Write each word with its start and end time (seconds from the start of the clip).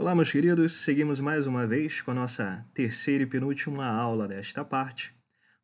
Olá, 0.00 0.14
meus 0.14 0.32
queridos, 0.32 0.72
seguimos 0.72 1.20
mais 1.20 1.46
uma 1.46 1.66
vez 1.66 2.00
com 2.00 2.10
a 2.10 2.14
nossa 2.14 2.66
terceira 2.72 3.22
e 3.22 3.26
penúltima 3.26 3.84
aula 3.84 4.26
desta 4.26 4.64
parte, 4.64 5.14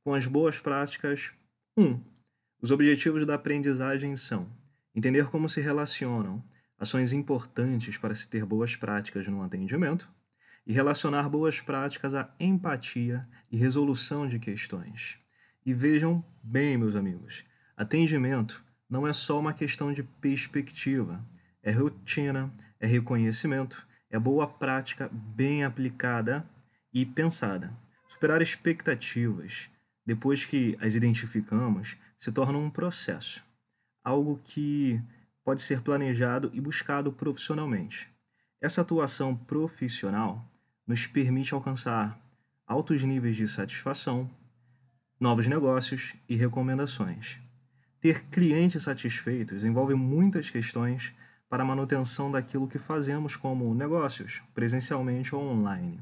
com 0.05 0.13
as 0.13 0.27
boas 0.27 0.61
práticas 0.61 1.33
1. 1.75 1.99
Os 2.61 2.71
objetivos 2.71 3.25
da 3.25 3.37
aprendizagem 3.37 4.15
são 4.15 4.47
entender 4.95 5.29
como 5.31 5.49
se 5.49 5.63
relacionam 5.63 6.45
ações 6.79 7.15
importantes 7.15 7.97
para 7.97 8.15
se 8.15 8.29
ter 8.29 8.45
boas 8.45 8.77
práticas 8.77 9.27
no 9.27 9.41
atendimento 9.41 10.07
e 10.67 10.73
relacionar 10.75 11.31
boas 11.31 11.63
práticas 11.63 12.15
à 12.15 12.31
empatia 12.39 13.27
e 13.51 13.57
resolução 13.57 14.29
de 14.29 14.39
questões. 14.39 15.19
E 15.65 15.73
vejam 15.73 16.23
bem, 16.43 16.77
meus 16.77 16.95
amigos, 16.95 17.43
atendimento 17.75 18.63
não 18.87 19.07
é 19.07 19.15
só 19.15 19.41
uma 19.41 19.55
questão 19.55 19.95
de 19.95 20.03
perspectiva, 20.03 21.27
é 21.63 21.73
rotina, 21.73 22.53
é 22.79 22.87
reconhecimento 22.87 23.87
é 24.11 24.19
boa 24.19 24.47
prática 24.47 25.09
bem 25.13 25.65
aplicada 25.65 26.49
e 26.93 27.05
pensada. 27.05 27.73
Superar 28.09 28.41
expectativas, 28.41 29.69
depois 30.05 30.45
que 30.45 30.77
as 30.81 30.95
identificamos, 30.95 31.97
se 32.17 32.33
torna 32.33 32.59
um 32.59 32.71
processo, 32.71 33.45
algo 34.03 34.41
que 34.45 35.01
pode 35.45 35.61
ser 35.61 35.81
planejado 35.83 36.51
e 36.55 36.61
buscado 36.61 37.13
profissionalmente. 37.13 38.09
Essa 38.61 38.81
atuação 38.81 39.37
profissional 39.37 40.45
nos 40.87 41.07
permite 41.07 41.53
alcançar 41.53 42.19
altos 42.67 43.03
níveis 43.03 43.37
de 43.37 43.47
satisfação, 43.47 44.31
novos 45.21 45.47
negócios 45.47 46.15
e 46.29 46.37
recomendações. 46.37 47.39
Ter 48.01 48.25
clientes 48.27 48.83
satisfeitos 48.83 49.65
envolve 49.65 49.95
muitas 49.95 50.51
questões 50.51 51.15
para 51.49 51.63
a 51.63 51.67
manutenção 51.67 52.31
daquilo 52.31 52.69
que 52.69 52.79
fazemos 52.79 53.37
como 53.37 53.75
negócios, 53.75 54.43
presencialmente 54.55 55.35
ou 55.35 55.43
online. 55.43 56.01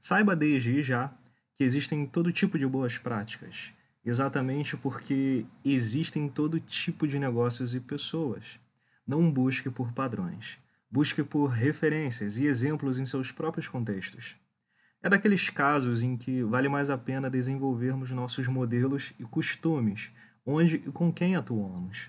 Saiba 0.00 0.36
desde 0.36 0.82
já 0.82 1.12
que 1.54 1.64
existem 1.64 2.06
todo 2.06 2.32
tipo 2.32 2.58
de 2.58 2.66
boas 2.66 2.98
práticas, 2.98 3.72
exatamente 4.04 4.76
porque 4.76 5.46
existem 5.64 6.28
todo 6.28 6.60
tipo 6.60 7.06
de 7.06 7.18
negócios 7.18 7.74
e 7.74 7.80
pessoas. 7.80 8.58
Não 9.06 9.30
busque 9.30 9.70
por 9.70 9.92
padrões, 9.92 10.58
busque 10.90 11.22
por 11.22 11.46
referências 11.46 12.38
e 12.38 12.46
exemplos 12.46 12.98
em 12.98 13.06
seus 13.06 13.32
próprios 13.32 13.68
contextos. 13.68 14.36
É 15.02 15.08
daqueles 15.08 15.50
casos 15.50 16.02
em 16.02 16.16
que 16.16 16.42
vale 16.44 16.68
mais 16.68 16.88
a 16.88 16.96
pena 16.96 17.28
desenvolvermos 17.28 18.12
nossos 18.12 18.46
modelos 18.46 19.12
e 19.18 19.24
costumes, 19.24 20.12
onde 20.46 20.76
e 20.76 20.92
com 20.92 21.12
quem 21.12 21.34
atuamos. 21.34 22.08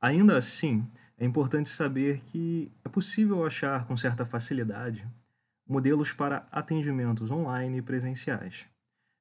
Ainda 0.00 0.38
assim, 0.38 0.86
é 1.18 1.24
importante 1.24 1.68
saber 1.68 2.20
que 2.20 2.70
é 2.84 2.88
possível 2.88 3.44
achar 3.44 3.86
com 3.86 3.96
certa 3.96 4.24
facilidade 4.24 5.06
modelos 5.66 6.12
para 6.12 6.46
atendimentos 6.50 7.30
online 7.30 7.78
e 7.78 7.82
presenciais. 7.82 8.66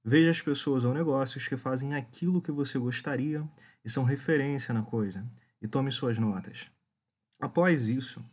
Veja 0.04 0.32
as 0.32 0.42
pessoas 0.42 0.86
ou 0.86 0.94
negócios 0.94 1.48
que 1.48 1.58
fazem 1.58 1.94
aquilo 1.96 2.42
que 2.42 2.52
você 2.52 2.80
gostaria 2.80 3.44
e 3.84 3.90
são 3.90 4.06
referência 4.06 4.74
na 4.74 4.82
coisa, 4.82 5.28
e 5.62 5.68
tome 5.68 5.92
suas 5.92 6.18
notas. 6.18 6.72
Após 7.40 7.90
isso, 7.90 8.24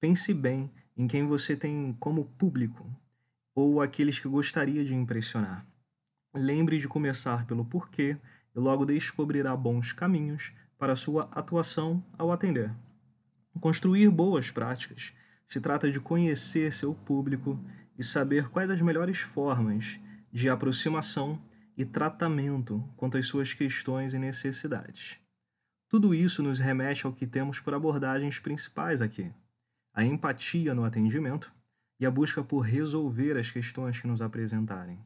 pense 0.00 0.32
bem 0.32 0.70
em 0.96 1.06
quem 1.06 1.26
você 1.26 1.54
tem 1.54 1.94
como 2.00 2.24
público 2.38 2.88
ou 3.54 3.82
aqueles 3.82 4.18
que 4.18 4.28
gostaria 4.28 4.84
de 4.84 4.94
impressionar. 4.94 5.66
Lembre 6.34 6.78
de 6.78 6.88
começar 6.88 7.44
pelo 7.44 7.64
porquê 7.64 8.16
e 8.54 8.58
logo 8.58 8.86
descobrirá 8.86 9.54
bons 9.54 9.92
caminhos 9.92 10.52
para 10.78 10.96
sua 10.96 11.28
atuação 11.32 12.02
ao 12.16 12.32
atender. 12.32 12.72
Construir 13.62 14.10
boas 14.10 14.50
práticas 14.50 15.12
se 15.46 15.60
trata 15.60 15.88
de 15.88 16.00
conhecer 16.00 16.72
seu 16.72 16.92
público 16.92 17.64
e 17.96 18.02
saber 18.02 18.48
quais 18.48 18.68
as 18.68 18.80
melhores 18.80 19.20
formas 19.20 20.00
de 20.32 20.50
aproximação 20.50 21.40
e 21.76 21.84
tratamento 21.84 22.82
quanto 22.96 23.16
às 23.16 23.28
suas 23.28 23.54
questões 23.54 24.14
e 24.14 24.18
necessidades. 24.18 25.16
Tudo 25.88 26.12
isso 26.12 26.42
nos 26.42 26.58
remete 26.58 27.06
ao 27.06 27.12
que 27.12 27.24
temos 27.24 27.60
por 27.60 27.72
abordagens 27.72 28.40
principais 28.40 29.00
aqui: 29.00 29.30
a 29.94 30.04
empatia 30.04 30.74
no 30.74 30.84
atendimento 30.84 31.54
e 32.00 32.04
a 32.04 32.10
busca 32.10 32.42
por 32.42 32.62
resolver 32.62 33.38
as 33.38 33.52
questões 33.52 34.00
que 34.00 34.08
nos 34.08 34.20
apresentarem. 34.20 34.98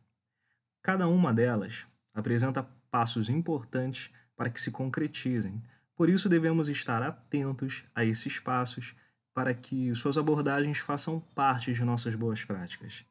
Cada 0.82 1.06
uma 1.06 1.30
delas 1.30 1.86
apresenta 2.14 2.66
passos 2.90 3.28
importantes 3.28 4.10
para 4.34 4.48
que 4.48 4.58
se 4.58 4.70
concretizem, 4.70 5.62
por 5.96 6.10
isso, 6.10 6.28
devemos 6.28 6.68
estar 6.68 7.02
atentos 7.02 7.82
a 7.94 8.04
esses 8.04 8.38
passos 8.38 8.94
para 9.32 9.54
que 9.54 9.94
suas 9.94 10.18
abordagens 10.18 10.78
façam 10.78 11.20
parte 11.34 11.72
de 11.72 11.82
nossas 11.84 12.14
boas 12.14 12.44
práticas. 12.44 13.04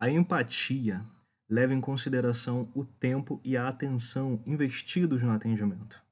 A 0.00 0.10
empatia 0.10 1.02
leva 1.48 1.74
em 1.74 1.80
consideração 1.80 2.70
o 2.74 2.84
tempo 2.84 3.38
e 3.44 3.54
a 3.56 3.68
atenção 3.68 4.42
investidos 4.46 5.22
no 5.22 5.30
atendimento. 5.30 6.02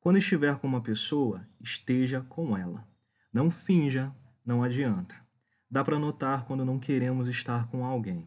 Quando 0.00 0.18
estiver 0.18 0.56
com 0.56 0.66
uma 0.66 0.80
pessoa, 0.80 1.46
esteja 1.60 2.20
com 2.22 2.58
ela. 2.58 2.84
Não 3.32 3.48
finja, 3.48 4.12
não 4.44 4.64
adianta. 4.64 5.14
Dá 5.70 5.84
para 5.84 5.98
notar 5.98 6.44
quando 6.44 6.64
não 6.64 6.80
queremos 6.80 7.28
estar 7.28 7.68
com 7.68 7.84
alguém. 7.84 8.26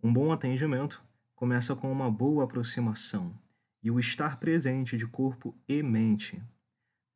Um 0.00 0.12
bom 0.12 0.30
atendimento 0.30 1.02
começa 1.34 1.74
com 1.74 1.90
uma 1.90 2.08
boa 2.08 2.44
aproximação 2.44 3.34
e 3.82 3.90
o 3.90 3.98
estar 3.98 4.38
presente 4.38 4.96
de 4.96 5.06
corpo 5.06 5.54
e 5.68 5.82
mente. 5.82 6.40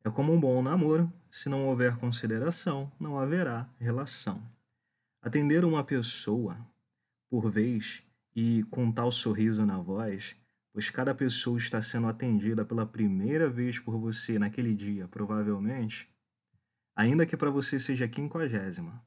É 0.05 0.11
como 0.11 0.31
um 0.31 0.39
bom 0.39 0.61
namoro, 0.61 1.11
se 1.31 1.49
não 1.49 1.65
houver 1.65 1.97
consideração, 1.97 2.91
não 2.99 3.17
haverá 3.17 3.67
relação. 3.79 4.39
Atender 5.19 5.65
uma 5.65 5.83
pessoa 5.83 6.55
por 7.27 7.49
vez 7.49 8.03
e 8.35 8.61
com 8.69 8.91
tal 8.91 9.11
sorriso 9.11 9.65
na 9.65 9.79
voz, 9.79 10.35
pois 10.71 10.91
cada 10.91 11.15
pessoa 11.15 11.57
está 11.57 11.81
sendo 11.81 12.05
atendida 12.05 12.63
pela 12.63 12.85
primeira 12.85 13.49
vez 13.49 13.79
por 13.79 13.97
você 13.97 14.37
naquele 14.37 14.75
dia, 14.75 15.07
provavelmente, 15.07 16.07
ainda 16.95 17.25
que 17.25 17.35
para 17.35 17.49
você 17.49 17.79
seja 17.79 18.07
quinquagésima. 18.07 19.03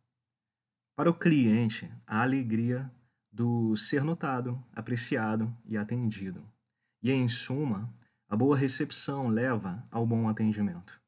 Para 0.96 1.10
o 1.10 1.14
cliente, 1.14 1.88
a 2.04 2.22
alegria 2.22 2.90
do 3.30 3.76
ser 3.76 4.02
notado, 4.02 4.60
apreciado 4.72 5.56
e 5.64 5.76
atendido. 5.76 6.42
E 7.00 7.12
em 7.12 7.28
suma, 7.28 7.88
a 8.28 8.36
boa 8.36 8.56
recepção 8.56 9.28
leva 9.28 9.82
ao 9.90 10.06
bom 10.06 10.28
atendimento. 10.28 11.00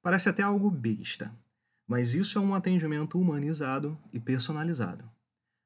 Parece 0.00 0.28
até 0.28 0.42
algo 0.42 0.70
besta, 0.70 1.30
mas 1.86 2.14
isso 2.14 2.38
é 2.38 2.40
um 2.40 2.54
atendimento 2.54 3.20
humanizado 3.20 3.98
e 4.12 4.18
personalizado. 4.18 5.04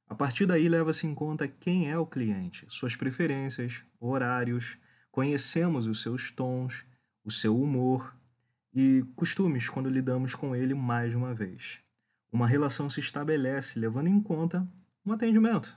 A 0.08 0.14
partir 0.14 0.46
daí 0.46 0.68
leva-se 0.68 1.06
em 1.06 1.14
conta 1.14 1.46
quem 1.46 1.90
é 1.90 1.96
o 1.98 2.06
cliente, 2.06 2.66
suas 2.68 2.96
preferências, 2.96 3.84
horários, 4.00 4.76
conhecemos 5.10 5.86
os 5.86 6.02
seus 6.02 6.30
tons, 6.30 6.84
o 7.24 7.30
seu 7.30 7.60
humor 7.60 8.14
e 8.74 9.04
costumes 9.14 9.68
quando 9.68 9.88
lidamos 9.88 10.34
com 10.34 10.54
ele 10.54 10.74
mais 10.74 11.10
de 11.10 11.16
uma 11.16 11.32
vez. 11.32 11.78
Uma 12.30 12.46
relação 12.46 12.90
se 12.90 13.00
estabelece 13.00 13.78
levando 13.78 14.08
em 14.08 14.20
conta 14.20 14.66
um 15.04 15.12
atendimento. 15.12 15.76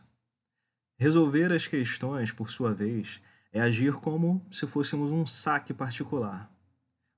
Resolver 0.97 1.53
as 1.53 1.67
questões, 1.67 2.31
por 2.31 2.49
sua 2.49 2.73
vez, 2.73 3.21
é 3.51 3.61
agir 3.61 3.93
como 3.93 4.45
se 4.51 4.67
fôssemos 4.67 5.11
um 5.11 5.25
saque 5.25 5.73
particular, 5.73 6.51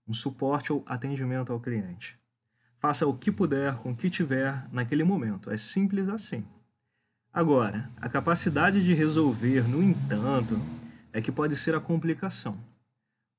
um 0.07 0.13
suporte 0.13 0.71
ou 0.71 0.83
atendimento 0.85 1.51
ao 1.51 1.59
cliente. 1.59 2.17
Faça 2.79 3.05
o 3.05 3.17
que 3.17 3.31
puder 3.31 3.75
com 3.75 3.91
o 3.91 3.95
que 3.95 4.09
tiver 4.09 4.67
naquele 4.71 5.03
momento. 5.03 5.51
É 5.51 5.57
simples 5.57 6.09
assim. 6.09 6.45
Agora, 7.31 7.89
a 7.97 8.09
capacidade 8.09 8.83
de 8.83 8.93
resolver, 8.93 9.67
no 9.67 9.83
entanto, 9.83 10.59
é 11.13 11.21
que 11.21 11.31
pode 11.31 11.55
ser 11.55 11.75
a 11.75 11.79
complicação, 11.79 12.57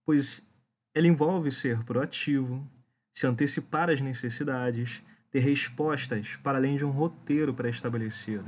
pois 0.05 0.47
ela 0.95 1.07
envolve 1.07 1.51
ser 1.51 1.83
proativo, 1.85 2.67
se 3.13 3.27
antecipar 3.27 3.91
às 3.91 4.01
necessidades, 4.01 5.03
ter 5.31 5.41
respostas 5.41 6.37
para 6.43 6.59
além 6.59 6.77
de 6.77 6.85
um 6.85 6.91
roteiro 6.91 7.53
pré-estabelecido 7.53 8.47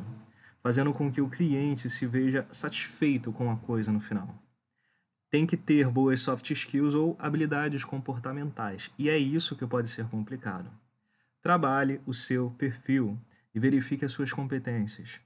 fazendo 0.65 0.95
com 0.95 1.13
que 1.13 1.21
o 1.21 1.29
cliente 1.29 1.91
se 1.91 2.07
veja 2.07 2.49
satisfeito 2.51 3.31
com 3.31 3.51
a 3.51 3.57
coisa 3.57 3.93
no 3.93 4.01
final. 4.01 4.35
Tem 5.31 5.45
que 5.45 5.59
ter 5.59 5.87
boas 5.91 6.21
soft 6.21 6.51
skills 6.51 6.95
ou 6.95 7.15
habilidades 7.19 7.85
comportamentais, 7.85 8.91
e 8.99 9.11
é 9.11 9.19
isso 9.19 9.57
que 9.57 9.67
pode 9.67 9.91
ser 9.91 10.07
complicado. 10.07 10.71
Trabalhe 11.43 12.01
o 12.07 12.15
seu 12.15 12.51
perfil 12.53 13.21
e 13.55 13.61
verifique 13.61 14.07
as 14.07 14.13
suas 14.13 14.33
competências. 14.33 15.21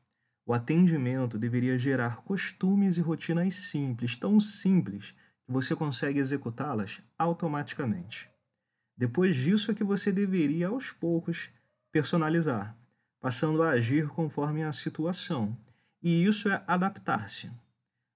O 0.44 0.52
atendimento 0.52 1.38
deveria 1.38 1.78
gerar 1.78 2.16
costumes 2.22 2.98
e 2.98 3.00
rotinas 3.00 3.54
simples, 3.54 4.16
tão 4.16 4.40
simples 4.40 5.14
que 5.46 5.52
você 5.52 5.76
consegue 5.76 6.18
executá-las 6.18 7.00
automaticamente. 7.16 8.28
Depois 8.96 9.36
disso 9.36 9.70
é 9.70 9.74
que 9.74 9.84
você 9.84 10.10
deveria, 10.10 10.66
aos 10.66 10.90
poucos, 10.90 11.48
personalizar, 11.92 12.76
passando 13.20 13.62
a 13.62 13.70
agir 13.70 14.08
conforme 14.08 14.62
a 14.62 14.72
situação. 14.72 15.56
E 16.02 16.24
isso 16.24 16.48
é 16.48 16.62
adaptar-se. 16.66 17.50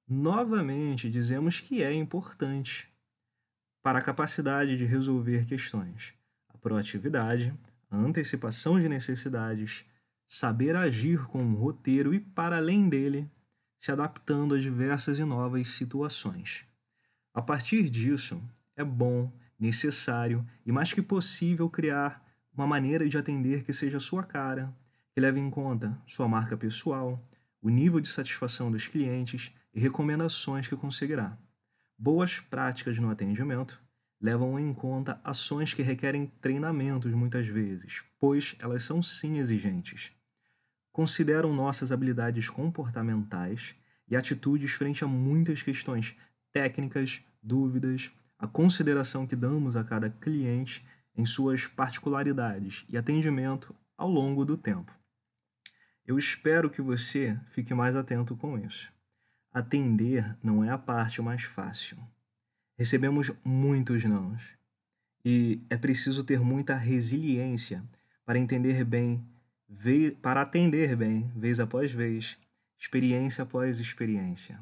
Novamente, 0.09 1.11
dizemos 1.11 1.61
que 1.61 1.83
é 1.83 1.93
importante 1.93 2.89
para 3.83 3.99
a 3.99 4.03
capacidade 4.03 4.77
de 4.77 4.85
resolver 4.85 5.47
questões. 5.47 6.15
A 6.49 6.59
proatividade, 6.59 7.53
a 7.91 7.97
antecipação 7.97 8.81
de 8.81 8.89
necessidades 8.89 9.85
saber 10.27 10.77
agir 10.77 11.27
com 11.27 11.43
um 11.43 11.55
roteiro 11.55 12.15
e, 12.15 12.21
para 12.21 12.57
além 12.57 12.89
dele, 12.89 13.29
se 13.79 13.91
adaptando 13.91 14.55
a 14.55 14.59
diversas 14.59 15.19
e 15.19 15.25
novas 15.25 15.69
situações. 15.69 16.65
A 17.35 17.43
partir 17.43 17.91
disso, 17.91 18.41
é 18.77 18.85
bom, 18.85 19.31
necessário 19.59 20.47
e 20.65 20.73
mais 20.73 20.93
que 20.93 21.03
possível 21.03 21.69
criar 21.69 22.25
uma 22.55 22.67
maneira 22.67 23.09
de 23.09 23.17
atender 23.19 23.63
que 23.63 23.73
seja 23.73 24.01
sua 24.01 24.23
cara, 24.23 24.73
que 25.15 25.21
leve 25.21 25.39
em 25.39 25.51
conta 25.51 25.99
sua 26.07 26.27
marca 26.27 26.57
pessoal, 26.57 27.23
o 27.61 27.69
nível 27.69 28.01
de 28.01 28.09
satisfação 28.09 28.71
dos 28.71 28.89
clientes 28.89 29.53
e 29.75 29.81
recomendações 29.81 30.67
que 30.67 30.77
conseguirá. 30.77 31.37
Boas 31.99 32.41
práticas 32.41 32.99
no 32.99 33.11
atendimento 33.11 33.81
levam 34.21 34.59
em 34.59 34.73
conta 34.73 35.21
ações 35.23 35.75
que 35.75 35.83
requerem 35.83 36.27
treinamentos 36.41 37.13
muitas 37.13 37.47
vezes, 37.47 38.05
pois 38.19 38.57
elas 38.59 38.85
são 38.85 39.03
sim 39.03 39.39
exigentes. 39.39 40.13
Consideram 40.93 41.53
nossas 41.53 41.91
habilidades 41.91 42.49
comportamentais 42.49 43.75
e 44.09 44.17
atitudes 44.17 44.73
frente 44.73 45.05
a 45.05 45.07
muitas 45.07 45.63
questões 45.63 46.17
técnicas, 46.53 47.21
dúvidas, 47.43 48.11
a 48.39 48.47
consideração 48.47 49.27
que 49.27 49.37
damos 49.37 49.77
a 49.77 49.85
cada 49.85 50.11
cliente 50.11 50.87
em 51.17 51.25
suas 51.25 51.67
particularidades 51.67 52.85
e 52.89 52.97
atendimento 52.97 53.75
ao 53.97 54.09
longo 54.09 54.45
do 54.45 54.57
tempo. 54.57 54.93
Eu 56.13 56.19
espero 56.19 56.69
que 56.69 56.83
você 56.83 57.41
fique 57.53 57.73
mais 57.73 57.97
atento 57.97 58.37
com 58.37 58.59
isso. 58.59 58.93
Atender 59.51 60.37
não 60.43 60.63
é 60.63 60.69
a 60.69 60.77
parte 60.77 61.23
mais 61.23 61.45
fácil. 61.45 61.97
Recebemos 62.77 63.33
muitos 63.43 64.05
nãos 64.05 64.43
e 65.25 65.63
é 65.71 65.77
preciso 65.79 66.23
ter 66.23 66.39
muita 66.39 66.77
resiliência 66.77 67.83
para 68.27 68.39
entender 68.39 68.85
bem, 68.85 69.27
para 70.21 70.43
atender 70.43 70.95
bem, 70.95 71.33
vez 71.35 71.59
após 71.59 71.91
vez, 71.91 72.37
experiência 72.79 73.45
após 73.45 73.81
experiência. 73.81 74.61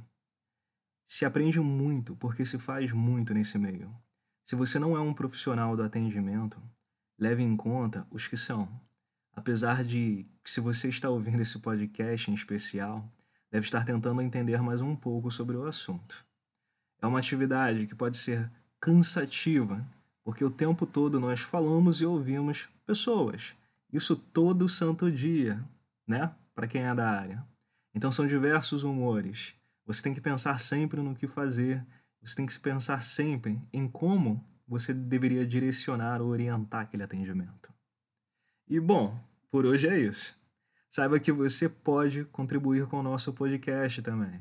Se 1.04 1.24
aprende 1.24 1.58
muito 1.58 2.14
porque 2.14 2.46
se 2.46 2.60
faz 2.60 2.92
muito 2.92 3.34
nesse 3.34 3.58
meio. 3.58 3.92
Se 4.44 4.54
você 4.54 4.78
não 4.78 4.96
é 4.96 5.00
um 5.00 5.12
profissional 5.12 5.76
do 5.76 5.82
atendimento, 5.82 6.62
leve 7.18 7.42
em 7.42 7.56
conta 7.56 8.06
os 8.08 8.28
que 8.28 8.36
são. 8.36 8.68
Apesar 9.40 9.82
de 9.82 10.26
que, 10.44 10.50
se 10.50 10.60
você 10.60 10.90
está 10.90 11.08
ouvindo 11.08 11.40
esse 11.40 11.58
podcast 11.60 12.30
em 12.30 12.34
especial, 12.34 13.10
deve 13.50 13.64
estar 13.64 13.86
tentando 13.86 14.20
entender 14.20 14.60
mais 14.60 14.82
um 14.82 14.94
pouco 14.94 15.30
sobre 15.30 15.56
o 15.56 15.64
assunto. 15.64 16.26
É 17.00 17.06
uma 17.06 17.20
atividade 17.20 17.86
que 17.86 17.94
pode 17.94 18.18
ser 18.18 18.52
cansativa, 18.78 19.82
porque 20.22 20.44
o 20.44 20.50
tempo 20.50 20.84
todo 20.84 21.18
nós 21.18 21.40
falamos 21.40 22.02
e 22.02 22.04
ouvimos 22.04 22.68
pessoas. 22.84 23.56
Isso 23.90 24.14
todo 24.14 24.68
santo 24.68 25.10
dia, 25.10 25.58
né? 26.06 26.30
Para 26.54 26.68
quem 26.68 26.82
é 26.82 26.94
da 26.94 27.08
área. 27.08 27.42
Então 27.94 28.12
são 28.12 28.26
diversos 28.26 28.84
humores. 28.84 29.54
Você 29.86 30.02
tem 30.02 30.12
que 30.12 30.20
pensar 30.20 30.60
sempre 30.60 31.00
no 31.00 31.14
que 31.14 31.26
fazer, 31.26 31.82
você 32.20 32.36
tem 32.36 32.44
que 32.44 32.60
pensar 32.60 33.02
sempre 33.02 33.58
em 33.72 33.88
como 33.88 34.44
você 34.68 34.92
deveria 34.92 35.46
direcionar 35.46 36.20
ou 36.20 36.28
orientar 36.28 36.82
aquele 36.82 37.04
atendimento. 37.04 37.72
E 38.68 38.78
bom, 38.78 39.18
por 39.50 39.66
hoje 39.66 39.88
é 39.88 39.98
isso. 39.98 40.38
Saiba 40.90 41.20
que 41.20 41.32
você 41.32 41.68
pode 41.68 42.24
contribuir 42.26 42.86
com 42.86 42.98
o 42.98 43.02
nosso 43.02 43.32
podcast 43.32 44.00
também. 44.02 44.40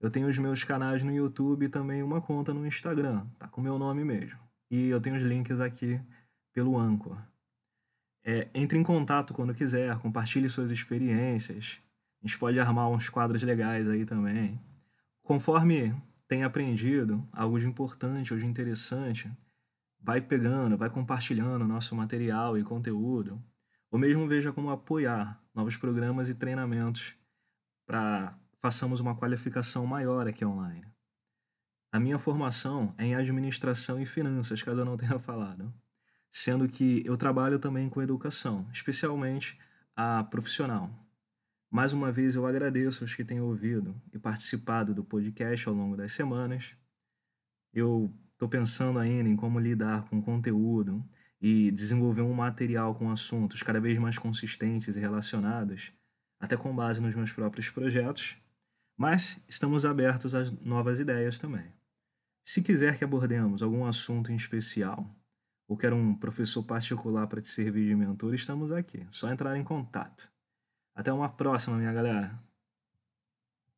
Eu 0.00 0.10
tenho 0.10 0.28
os 0.28 0.38
meus 0.38 0.62
canais 0.62 1.02
no 1.02 1.12
YouTube 1.12 1.66
e 1.66 1.68
também 1.68 2.02
uma 2.02 2.20
conta 2.20 2.54
no 2.54 2.66
Instagram, 2.66 3.26
tá 3.38 3.48
com 3.48 3.60
meu 3.60 3.78
nome 3.78 4.04
mesmo. 4.04 4.38
E 4.70 4.88
eu 4.88 5.00
tenho 5.00 5.16
os 5.16 5.22
links 5.22 5.60
aqui 5.60 6.00
pelo 6.52 6.78
Anchor. 6.78 7.18
É, 8.24 8.48
entre 8.54 8.78
em 8.78 8.82
contato 8.82 9.34
quando 9.34 9.54
quiser, 9.54 9.96
compartilhe 9.98 10.48
suas 10.48 10.70
experiências. 10.70 11.80
A 12.22 12.26
gente 12.26 12.38
pode 12.38 12.60
armar 12.60 12.88
uns 12.88 13.08
quadros 13.08 13.42
legais 13.42 13.88
aí 13.88 14.04
também. 14.04 14.60
Conforme 15.22 15.94
tem 16.28 16.44
aprendido 16.44 17.26
algo 17.32 17.58
de 17.58 17.66
importante 17.66 18.32
ou 18.32 18.38
de 18.38 18.46
interessante, 18.46 19.30
vai 20.00 20.20
pegando, 20.20 20.76
vai 20.76 20.90
compartilhando 20.90 21.66
nosso 21.66 21.94
material 21.96 22.58
e 22.58 22.62
conteúdo, 22.62 23.42
ou 23.90 23.98
mesmo 23.98 24.26
veja 24.26 24.52
como 24.52 24.70
apoiar 24.70 25.42
novos 25.54 25.76
programas 25.76 26.28
e 26.28 26.34
treinamentos 26.34 27.14
para 27.86 28.38
façamos 28.60 29.00
uma 29.00 29.16
qualificação 29.16 29.86
maior 29.86 30.26
aqui 30.26 30.44
online. 30.44 30.86
A 31.90 31.98
minha 31.98 32.18
formação 32.18 32.94
é 32.98 33.06
em 33.06 33.14
administração 33.14 34.00
e 34.00 34.04
finanças, 34.04 34.62
caso 34.62 34.80
eu 34.80 34.84
não 34.84 34.96
tenha 34.96 35.18
falado, 35.20 35.72
sendo 36.30 36.68
que 36.68 37.02
eu 37.06 37.16
trabalho 37.16 37.58
também 37.58 37.88
com 37.88 38.02
educação, 38.02 38.68
especialmente 38.72 39.58
a 39.96 40.22
profissional. 40.24 40.90
Mais 41.70 41.92
uma 41.92 42.12
vez 42.12 42.34
eu 42.34 42.46
agradeço 42.46 43.04
aos 43.04 43.14
que 43.14 43.24
têm 43.24 43.40
ouvido 43.40 44.00
e 44.12 44.18
participado 44.18 44.94
do 44.94 45.04
podcast 45.04 45.68
ao 45.68 45.74
longo 45.74 45.96
das 45.96 46.12
semanas. 46.12 46.76
Eu 47.72 48.12
estou 48.30 48.48
pensando 48.48 48.98
ainda 48.98 49.28
em 49.28 49.36
como 49.36 49.58
lidar 49.58 50.08
com 50.08 50.22
conteúdo 50.22 51.04
e 51.40 51.70
desenvolver 51.70 52.22
um 52.22 52.34
material 52.34 52.94
com 52.94 53.10
assuntos 53.10 53.62
cada 53.62 53.80
vez 53.80 53.98
mais 53.98 54.18
consistentes 54.18 54.96
e 54.96 55.00
relacionados, 55.00 55.92
até 56.40 56.56
com 56.56 56.74
base 56.74 57.00
nos 57.00 57.14
meus 57.14 57.32
próprios 57.32 57.70
projetos 57.70 58.36
mas 58.98 59.40
estamos 59.48 59.84
abertos 59.84 60.34
a 60.34 60.42
novas 60.60 60.98
ideias 60.98 61.38
também. 61.38 61.72
Se 62.44 62.60
quiser 62.60 62.98
que 62.98 63.04
abordemos 63.04 63.62
algum 63.62 63.86
assunto 63.86 64.32
em 64.32 64.34
especial, 64.34 65.08
ou 65.68 65.76
quer 65.76 65.92
um 65.92 66.14
professor 66.14 66.64
particular 66.64 67.28
para 67.28 67.40
te 67.40 67.48
servir 67.48 67.86
de 67.86 67.94
mentor, 67.94 68.34
estamos 68.34 68.72
aqui. 68.72 69.06
Só 69.10 69.30
entrar 69.30 69.56
em 69.56 69.62
contato. 69.62 70.28
Até 70.96 71.12
uma 71.12 71.28
próxima, 71.28 71.76
minha 71.76 71.92
galera. 71.92 72.42